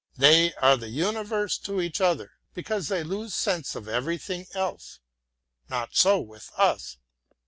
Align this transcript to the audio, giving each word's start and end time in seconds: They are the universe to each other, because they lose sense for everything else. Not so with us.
They 0.17 0.51
are 0.55 0.77
the 0.77 0.89
universe 0.89 1.59
to 1.59 1.79
each 1.79 2.01
other, 2.01 2.31
because 2.55 2.87
they 2.87 3.03
lose 3.03 3.35
sense 3.35 3.73
for 3.73 3.87
everything 3.87 4.47
else. 4.55 4.97
Not 5.69 5.95
so 5.95 6.19
with 6.19 6.49
us. 6.57 6.97